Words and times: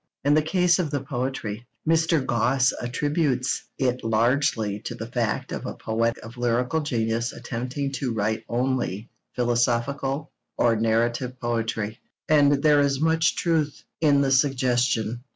In 0.23 0.33
the 0.33 0.41
case 0.41 0.79
of 0.79 0.89
the 0.89 1.01
poetry, 1.03 1.67
Mr. 1.87 2.25
Gosse 2.25 2.73
attributes 2.81 3.65
it 3.77 4.03
largely 4.03 4.79
to 4.79 4.95
the 4.95 5.05
fact 5.05 5.51
of 5.51 5.67
a 5.67 5.75
poet 5.75 6.17
of 6.17 6.37
lyrical 6.37 6.79
genius 6.79 7.31
attempting 7.31 7.91
to 7.91 8.11
write 8.11 8.43
only 8.49 9.11
philosophical 9.35 10.31
or 10.57 10.75
narrative 10.75 11.39
poetry; 11.39 11.99
and 12.27 12.63
there 12.63 12.81
is 12.81 12.99
much 12.99 13.35
truth 13.35 13.83
in 13.99 14.21
the 14.21 14.31
suggestion. 14.31 15.23